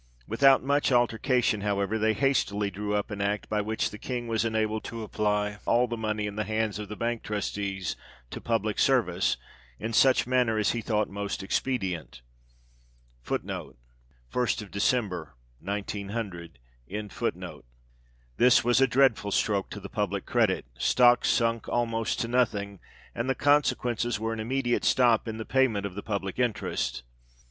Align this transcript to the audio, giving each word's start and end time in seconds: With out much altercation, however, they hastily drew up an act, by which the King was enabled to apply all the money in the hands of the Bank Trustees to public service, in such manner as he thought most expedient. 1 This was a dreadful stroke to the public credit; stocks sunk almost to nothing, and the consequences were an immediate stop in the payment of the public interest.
With 0.27 0.41
out 0.41 0.63
much 0.63 0.91
altercation, 0.91 1.61
however, 1.61 1.99
they 1.99 2.13
hastily 2.13 2.71
drew 2.71 2.95
up 2.95 3.11
an 3.11 3.21
act, 3.21 3.47
by 3.49 3.61
which 3.61 3.91
the 3.91 3.99
King 3.99 4.27
was 4.27 4.43
enabled 4.43 4.83
to 4.85 5.03
apply 5.03 5.59
all 5.67 5.85
the 5.85 5.95
money 5.95 6.25
in 6.25 6.35
the 6.37 6.43
hands 6.43 6.79
of 6.79 6.89
the 6.89 6.95
Bank 6.95 7.21
Trustees 7.21 7.95
to 8.31 8.41
public 8.41 8.79
service, 8.79 9.37
in 9.77 9.93
such 9.93 10.25
manner 10.25 10.57
as 10.57 10.71
he 10.71 10.81
thought 10.81 11.07
most 11.07 11.43
expedient. 11.43 12.23
1 13.27 13.41
This 13.45 14.55
was 14.63 14.81
a 18.81 18.87
dreadful 18.87 19.31
stroke 19.31 19.69
to 19.69 19.79
the 19.79 19.87
public 19.87 20.25
credit; 20.25 20.65
stocks 20.79 21.29
sunk 21.29 21.69
almost 21.69 22.19
to 22.21 22.27
nothing, 22.27 22.79
and 23.13 23.29
the 23.29 23.35
consequences 23.35 24.19
were 24.19 24.33
an 24.33 24.39
immediate 24.39 24.83
stop 24.83 25.27
in 25.27 25.37
the 25.37 25.45
payment 25.45 25.85
of 25.85 25.93
the 25.93 26.01
public 26.01 26.39
interest. 26.39 27.03